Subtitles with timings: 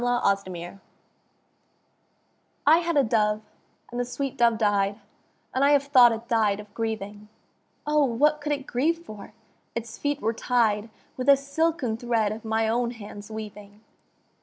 [0.03, 0.79] I HAD A DOVE
[2.65, 3.43] I had a dove,
[3.91, 4.99] and the sweet dove died;
[5.53, 7.29] And I have thought it died of grieving;
[7.85, 9.33] O, what could it grieve for?
[9.75, 13.81] Its feet were tied With a silken thread of my own hands' weaving.